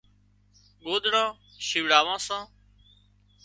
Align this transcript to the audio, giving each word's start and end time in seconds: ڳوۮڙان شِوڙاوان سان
ڳوۮڙان 0.83 1.29
شِوڙاوان 1.67 2.17
سان 2.27 2.43